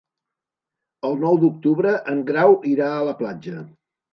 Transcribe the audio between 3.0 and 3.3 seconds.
la